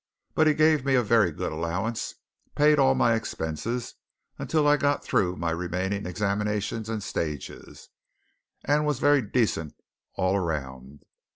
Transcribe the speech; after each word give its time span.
But 0.33 0.47
he 0.47 0.55
gave 0.55 0.83
me 0.83 0.95
a 0.95 1.03
very 1.03 1.31
good 1.31 1.51
allowance, 1.51 2.15
paid 2.55 2.79
all 2.79 2.95
my 2.95 3.13
expenses 3.13 3.93
until 4.39 4.67
I 4.67 4.75
got 4.75 5.03
through 5.03 5.35
my 5.35 5.51
remaining 5.51 6.07
examinations 6.07 6.89
and 6.89 7.03
stages, 7.03 7.89
and 8.65 8.87
was 8.87 8.97
very 8.97 9.21
decent 9.21 9.75
all 10.15 10.35
around. 10.35 11.03